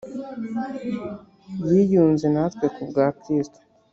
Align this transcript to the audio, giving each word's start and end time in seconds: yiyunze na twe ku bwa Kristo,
yiyunze 1.69 2.27
na 2.35 2.43
twe 2.53 2.65
ku 2.75 2.81
bwa 2.89 3.05
Kristo, 3.19 3.59